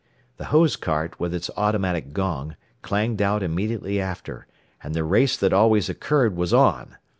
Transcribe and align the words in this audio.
The 0.37 0.45
hose 0.45 0.77
cart, 0.77 1.19
with 1.19 1.31
its 1.31 1.51
automatic 1.55 2.11
gong, 2.11 2.55
clanged 2.81 3.21
out 3.21 3.43
immediately 3.43 4.01
after, 4.01 4.47
and 4.81 4.95
the 4.95 5.03
race 5.03 5.37
that 5.37 5.53
always 5.53 5.89
occurred 5.89 6.35
was 6.35 6.51
on. 6.55 6.97